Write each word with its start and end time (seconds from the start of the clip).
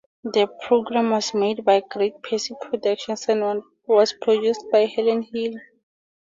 The 0.23 0.47
programme 0.65 1.11
was 1.11 1.31
made 1.35 1.63
by 1.63 1.83
Great 1.87 2.23
Percy 2.23 2.55
Productions 2.59 3.29
and 3.29 3.61
was 3.85 4.13
produced 4.19 4.65
by 4.71 4.85
Helen 4.87 5.21
Hill. 5.21 5.53